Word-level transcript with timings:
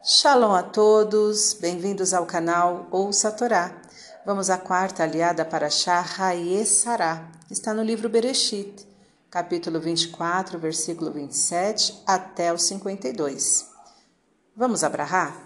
Shalom 0.00 0.54
a 0.54 0.62
todos, 0.62 1.54
bem-vindos 1.54 2.14
ao 2.14 2.24
canal 2.24 2.86
Ouça 2.92 3.28
a 3.28 3.32
Torá. 3.32 3.82
Vamos 4.24 4.48
à 4.48 4.56
quarta 4.56 5.02
aliada 5.02 5.44
para 5.44 5.68
Shah 5.68 6.04
Sará. 6.64 7.28
Está 7.50 7.74
no 7.74 7.82
livro 7.82 8.08
Bereshit, 8.08 8.86
capítulo 9.28 9.80
24, 9.80 10.56
versículo 10.56 11.10
27 11.10 12.04
até 12.06 12.52
o 12.52 12.56
52. 12.56 13.66
Vamos 14.54 14.84
abrahar? 14.84 15.36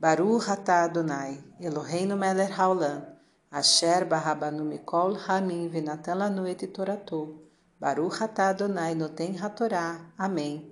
Baruch 0.00 0.48
atah 0.48 0.84
Adonai, 0.84 1.38
Eloheinu 1.60 2.16
melech 2.16 2.58
haolam, 2.58 3.04
asher 3.50 4.06
barabanu 4.06 4.64
mikol 4.64 5.18
hamim 5.28 5.68
venatan 5.68 6.16
lanu 6.16 6.46
et 6.46 6.66
toratou. 6.72 7.46
Baruch 7.78 8.22
atah 8.22 8.48
Adonai 8.48 8.94
noten 8.94 9.36
hatorá. 9.36 10.00
Amém. 10.16 10.71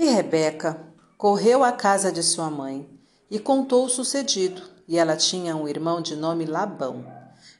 E 0.00 0.06
Rebeca 0.06 0.80
correu 1.18 1.62
à 1.62 1.72
casa 1.72 2.10
de 2.10 2.22
sua 2.22 2.48
mãe 2.48 2.88
e 3.30 3.38
contou 3.38 3.84
o 3.84 3.88
sucedido. 3.90 4.62
E 4.88 4.96
ela 4.96 5.14
tinha 5.14 5.54
um 5.54 5.68
irmão 5.68 6.00
de 6.00 6.16
nome 6.16 6.46
Labão. 6.46 7.04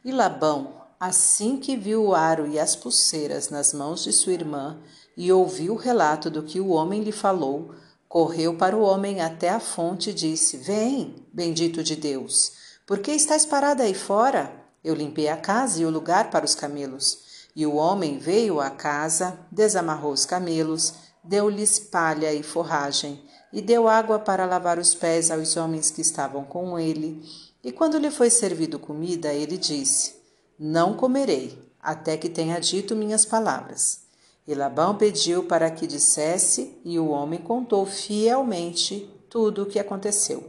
E 0.02 0.10
Labão, 0.10 0.72
assim 0.98 1.58
que 1.58 1.76
viu 1.76 2.02
o 2.02 2.14
aro 2.14 2.46
e 2.46 2.58
as 2.58 2.74
pulseiras 2.74 3.50
nas 3.50 3.74
mãos 3.74 4.02
de 4.02 4.10
sua 4.10 4.32
irmã 4.32 4.78
e 5.14 5.30
ouviu 5.30 5.74
o 5.74 5.76
relato 5.76 6.30
do 6.30 6.42
que 6.42 6.58
o 6.58 6.70
homem 6.70 7.02
lhe 7.02 7.12
falou, 7.12 7.74
correu 8.08 8.56
para 8.56 8.74
o 8.74 8.80
homem 8.80 9.20
até 9.20 9.50
a 9.50 9.60
fonte 9.60 10.08
e 10.08 10.14
disse: 10.14 10.56
Vem, 10.56 11.16
bendito 11.30 11.84
de 11.84 11.94
Deus, 11.94 12.52
por 12.86 13.00
que 13.00 13.12
estás 13.12 13.44
parada 13.44 13.82
aí 13.82 13.92
fora? 13.92 14.50
Eu 14.82 14.94
limpei 14.94 15.28
a 15.28 15.36
casa 15.36 15.82
e 15.82 15.84
o 15.84 15.90
lugar 15.90 16.30
para 16.30 16.46
os 16.46 16.54
camelos. 16.54 17.18
E 17.54 17.66
o 17.66 17.74
homem 17.74 18.16
veio 18.16 18.60
à 18.60 18.70
casa, 18.70 19.38
desamarrou 19.52 20.12
os 20.12 20.24
camelos, 20.24 20.94
deu-lhes 21.22 21.78
palha 21.78 22.32
e 22.32 22.42
forragem, 22.42 23.22
e 23.52 23.60
deu 23.60 23.88
água 23.88 24.18
para 24.18 24.46
lavar 24.46 24.78
os 24.78 24.94
pés 24.94 25.30
aos 25.30 25.56
homens 25.56 25.90
que 25.90 26.00
estavam 26.00 26.44
com 26.44 26.78
ele. 26.78 27.22
E 27.62 27.72
quando 27.72 27.98
lhe 27.98 28.10
foi 28.10 28.30
servido 28.30 28.78
comida, 28.78 29.32
ele 29.32 29.56
disse: 29.56 30.14
Não 30.58 30.94
comerei, 30.94 31.58
até 31.82 32.16
que 32.16 32.28
tenha 32.28 32.58
dito 32.60 32.94
minhas 32.96 33.24
palavras. 33.24 34.00
E 34.46 34.54
Labão 34.54 34.96
pediu 34.96 35.44
para 35.44 35.70
que 35.70 35.86
dissesse, 35.86 36.78
e 36.84 36.98
o 36.98 37.08
homem 37.08 37.40
contou 37.40 37.84
fielmente 37.86 39.08
tudo 39.28 39.62
o 39.62 39.66
que 39.66 39.78
aconteceu. 39.78 40.42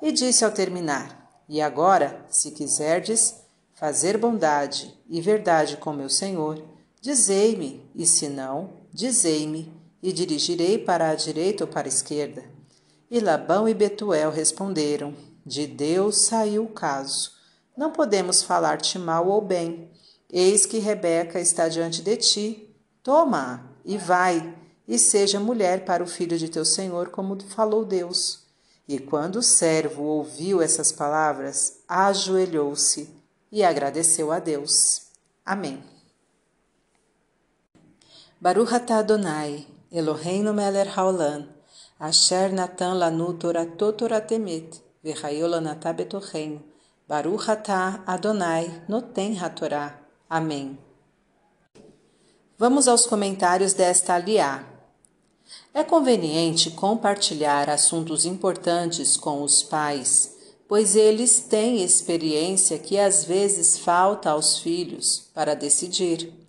E 0.00 0.10
disse 0.12 0.44
ao 0.44 0.50
terminar: 0.50 1.42
E 1.48 1.60
agora, 1.60 2.24
se 2.28 2.50
quiserdes 2.50 3.34
fazer 3.74 4.16
bondade 4.16 4.98
e 5.08 5.20
verdade 5.20 5.76
com 5.76 5.92
meu 5.92 6.08
senhor, 6.08 6.62
dizei-me, 7.00 7.88
e 7.94 8.06
se 8.06 8.28
não, 8.28 8.70
dizei-me, 8.92 9.72
e 10.02 10.12
dirigirei 10.12 10.78
para 10.78 11.10
a 11.10 11.14
direita 11.14 11.64
ou 11.64 11.68
para 11.68 11.86
a 11.86 11.88
esquerda. 11.88 12.44
E 13.10 13.20
Labão 13.20 13.68
e 13.68 13.74
Betuel 13.74 14.30
responderam: 14.30 15.14
De 15.44 15.66
Deus 15.66 16.22
saiu 16.22 16.64
o 16.64 16.68
caso. 16.68 17.32
Não 17.76 17.92
podemos 17.92 18.42
falar-te 18.42 18.98
mal 18.98 19.28
ou 19.28 19.40
bem. 19.40 19.90
Eis 20.30 20.66
que 20.66 20.78
Rebeca 20.78 21.38
está 21.40 21.68
diante 21.68 22.02
de 22.02 22.16
ti. 22.16 22.76
Toma-a 23.02 23.60
e 23.84 23.96
vai, 23.96 24.56
e 24.88 24.98
seja 24.98 25.38
mulher 25.38 25.84
para 25.84 26.02
o 26.02 26.06
filho 26.06 26.36
de 26.36 26.48
teu 26.48 26.64
senhor, 26.64 27.10
como 27.10 27.40
falou 27.42 27.84
Deus. 27.84 28.46
E 28.88 28.98
quando 28.98 29.36
o 29.36 29.42
servo 29.42 30.02
ouviu 30.02 30.62
essas 30.62 30.90
palavras, 30.90 31.80
ajoelhou-se 31.88 33.08
e 33.50 33.62
agradeceu 33.62 34.32
a 34.32 34.38
Deus. 34.38 35.02
Amém. 35.44 35.82
Baruch 38.40 38.72
Adonai, 38.74 39.66
Eloheinu 39.92 40.52
melech 40.52 40.88
haolam, 40.96 41.46
asher 42.00 42.52
natan 42.52 42.98
lanu 42.98 43.34
toratot 43.38 43.96
toratemet, 43.98 44.80
v'chayol 45.04 45.54
anatah 45.54 45.92
betocheinu, 45.92 46.60
Baruch 47.08 47.48
Adonai 48.04 48.82
noten 48.88 49.36
hatorá. 49.36 49.96
Amém. 50.28 50.76
Vamos 52.58 52.88
aos 52.88 53.06
comentários 53.06 53.74
desta 53.74 54.14
aliá. 54.14 54.66
É 55.72 55.84
conveniente 55.84 56.72
compartilhar 56.72 57.70
assuntos 57.70 58.24
importantes 58.24 59.16
com 59.16 59.42
os 59.42 59.62
pais, 59.62 60.34
pois 60.66 60.96
eles 60.96 61.38
têm 61.38 61.84
experiência 61.84 62.76
que 62.76 62.98
às 62.98 63.24
vezes 63.24 63.78
falta 63.78 64.30
aos 64.30 64.58
filhos 64.58 65.30
para 65.32 65.54
decidir. 65.54 66.45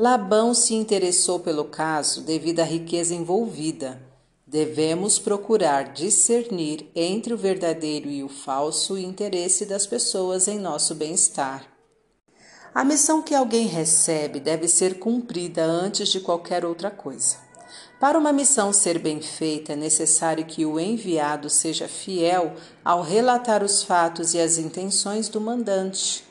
Labão 0.00 0.54
se 0.54 0.76
interessou 0.76 1.40
pelo 1.40 1.64
caso 1.64 2.20
devido 2.20 2.60
à 2.60 2.62
riqueza 2.62 3.12
envolvida. 3.12 4.00
Devemos 4.46 5.18
procurar 5.18 5.92
discernir 5.92 6.88
entre 6.94 7.34
o 7.34 7.36
verdadeiro 7.36 8.08
e 8.08 8.22
o 8.22 8.28
falso 8.28 8.96
interesse 8.96 9.66
das 9.66 9.88
pessoas 9.88 10.46
em 10.46 10.56
nosso 10.56 10.94
bem-estar. 10.94 11.66
A 12.72 12.84
missão 12.84 13.20
que 13.20 13.34
alguém 13.34 13.66
recebe 13.66 14.38
deve 14.38 14.68
ser 14.68 15.00
cumprida 15.00 15.64
antes 15.64 16.10
de 16.10 16.20
qualquer 16.20 16.64
outra 16.64 16.92
coisa. 16.92 17.36
Para 17.98 18.16
uma 18.16 18.32
missão 18.32 18.72
ser 18.72 19.00
bem 19.00 19.20
feita, 19.20 19.72
é 19.72 19.76
necessário 19.76 20.46
que 20.46 20.64
o 20.64 20.78
enviado 20.78 21.50
seja 21.50 21.88
fiel 21.88 22.54
ao 22.84 23.02
relatar 23.02 23.64
os 23.64 23.82
fatos 23.82 24.32
e 24.32 24.38
as 24.38 24.58
intenções 24.58 25.28
do 25.28 25.40
mandante. 25.40 26.27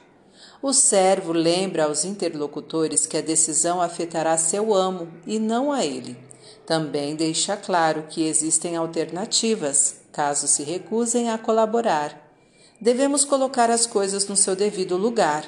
O 0.67 0.73
servo 0.73 1.31
lembra 1.31 1.85
aos 1.85 2.03
interlocutores 2.03 3.05
que 3.05 3.15
a 3.15 3.21
decisão 3.21 3.81
afetará 3.81 4.37
seu 4.37 4.73
amo 4.73 5.07
e 5.25 5.39
não 5.39 5.71
a 5.71 5.85
ele. 5.85 6.17
Também 6.65 7.15
deixa 7.15 7.55
claro 7.55 8.03
que 8.09 8.27
existem 8.27 8.75
alternativas, 8.75 10.01
caso 10.11 10.45
se 10.45 10.63
recusem 10.63 11.29
a 11.29 11.37
colaborar. 11.37 12.21
Devemos 12.81 13.23
colocar 13.23 13.69
as 13.69 13.85
coisas 13.87 14.27
no 14.27 14.35
seu 14.35 14.57
devido 14.57 14.97
lugar. 14.97 15.45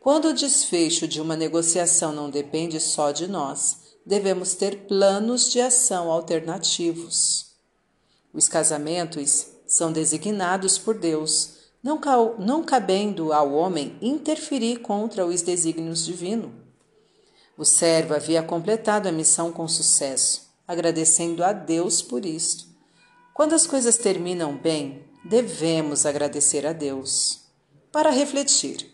Quando 0.00 0.30
o 0.30 0.34
desfecho 0.34 1.06
de 1.06 1.20
uma 1.20 1.36
negociação 1.36 2.10
não 2.10 2.28
depende 2.28 2.80
só 2.80 3.12
de 3.12 3.28
nós, 3.28 3.76
devemos 4.04 4.54
ter 4.54 4.88
planos 4.88 5.52
de 5.52 5.60
ação 5.60 6.10
alternativos. 6.10 7.52
Os 8.34 8.48
casamentos 8.48 9.46
são 9.68 9.92
designados 9.92 10.78
por 10.78 10.98
Deus 10.98 11.58
não, 11.82 12.00
não 12.38 12.62
cabendo 12.62 13.32
ao 13.32 13.52
homem 13.52 13.96
interferir 14.00 14.78
contra 14.78 15.24
os 15.24 15.42
desígnios 15.42 16.04
divinos. 16.04 16.50
O 17.56 17.64
servo 17.64 18.14
havia 18.14 18.42
completado 18.42 19.08
a 19.08 19.12
missão 19.12 19.50
com 19.50 19.66
sucesso, 19.66 20.48
agradecendo 20.66 21.42
a 21.42 21.52
Deus 21.52 22.00
por 22.02 22.24
isto. 22.24 22.66
Quando 23.34 23.54
as 23.54 23.66
coisas 23.66 23.96
terminam 23.96 24.56
bem, 24.56 25.04
devemos 25.24 26.06
agradecer 26.06 26.66
a 26.66 26.72
Deus. 26.72 27.40
Para 27.90 28.10
refletir, 28.10 28.92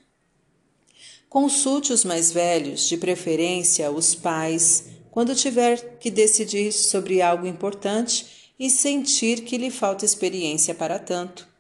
consulte 1.28 1.92
os 1.92 2.04
mais 2.04 2.32
velhos, 2.32 2.88
de 2.88 2.96
preferência 2.96 3.90
os 3.90 4.14
pais, 4.14 4.86
quando 5.10 5.34
tiver 5.34 5.98
que 5.98 6.10
decidir 6.10 6.72
sobre 6.72 7.20
algo 7.20 7.46
importante 7.46 8.52
e 8.58 8.70
sentir 8.70 9.42
que 9.42 9.58
lhe 9.58 9.70
falta 9.70 10.04
experiência 10.04 10.74
para 10.74 10.98
tanto. 10.98 11.53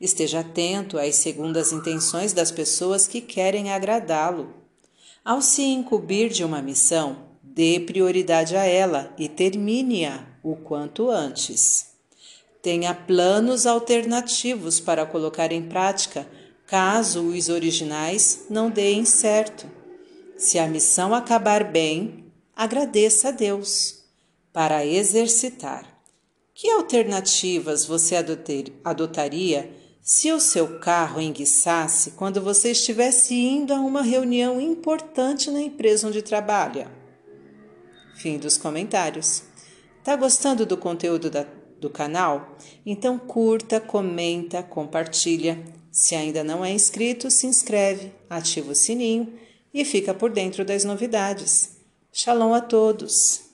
Esteja 0.00 0.40
atento 0.40 0.98
às 0.98 1.16
segundas 1.16 1.72
intenções 1.72 2.32
das 2.32 2.50
pessoas 2.50 3.08
que 3.08 3.20
querem 3.20 3.72
agradá-lo. 3.72 4.52
Ao 5.24 5.40
se 5.40 5.62
incumbir 5.62 6.28
de 6.28 6.44
uma 6.44 6.60
missão, 6.60 7.16
dê 7.42 7.80
prioridade 7.80 8.54
a 8.54 8.64
ela 8.64 9.14
e 9.18 9.28
termine-a 9.28 10.26
o 10.42 10.54
quanto 10.54 11.10
antes. 11.10 11.86
Tenha 12.60 12.94
planos 12.94 13.64
alternativos 13.66 14.78
para 14.78 15.06
colocar 15.06 15.50
em 15.50 15.62
prática 15.62 16.28
caso 16.66 17.22
os 17.22 17.48
originais 17.48 18.44
não 18.50 18.68
deem 18.68 19.04
certo. 19.04 19.70
Se 20.36 20.58
a 20.58 20.68
missão 20.68 21.14
acabar 21.14 21.64
bem, 21.64 22.24
agradeça 22.54 23.28
a 23.28 23.30
Deus. 23.30 24.04
Para 24.52 24.84
exercitar. 24.84 25.86
Que 26.54 26.70
alternativas 26.70 27.84
você 27.84 28.16
adotaria 28.84 29.70
se 30.06 30.30
o 30.30 30.38
seu 30.38 30.78
carro 30.78 31.20
enguiçasse 31.20 32.12
quando 32.12 32.40
você 32.40 32.70
estivesse 32.70 33.34
indo 33.34 33.74
a 33.74 33.80
uma 33.80 34.02
reunião 34.02 34.60
importante 34.60 35.50
na 35.50 35.60
empresa 35.60 36.06
onde 36.06 36.22
trabalha. 36.22 36.88
Fim 38.14 38.38
dos 38.38 38.56
comentários. 38.56 39.42
Tá 40.04 40.14
gostando 40.14 40.64
do 40.64 40.76
conteúdo 40.76 41.28
da, 41.28 41.44
do 41.80 41.90
canal? 41.90 42.56
Então 42.86 43.18
curta, 43.18 43.80
comenta, 43.80 44.62
compartilha. 44.62 45.60
Se 45.90 46.14
ainda 46.14 46.44
não 46.44 46.64
é 46.64 46.70
inscrito, 46.70 47.28
se 47.28 47.48
inscreve, 47.48 48.12
ativa 48.30 48.70
o 48.70 48.76
sininho 48.76 49.36
e 49.74 49.84
fica 49.84 50.14
por 50.14 50.30
dentro 50.30 50.64
das 50.64 50.84
novidades. 50.84 51.78
Shalom 52.12 52.54
a 52.54 52.60
todos! 52.60 53.45